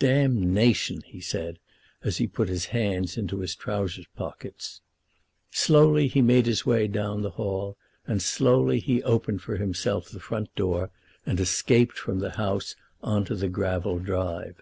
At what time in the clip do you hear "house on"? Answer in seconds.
12.32-13.24